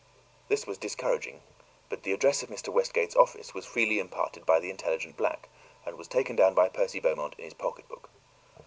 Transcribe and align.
This 0.47 0.65
was 0.65 0.79
discouraging; 0.79 1.41
but 1.87 2.01
the 2.01 2.11
address 2.11 2.41
of 2.41 2.49
Mr. 2.49 2.69
Westgate's 2.73 3.15
office 3.15 3.53
was 3.53 3.67
freely 3.67 3.99
imparted 3.99 4.47
by 4.47 4.59
the 4.59 4.71
intelligent 4.71 5.15
black 5.15 5.47
and 5.85 5.95
was 5.95 6.07
taken 6.07 6.35
down 6.35 6.55
by 6.55 6.69
Percy 6.69 6.99
Beaumont 6.99 7.35
in 7.37 7.43
his 7.43 7.53
pocketbook. 7.53 8.09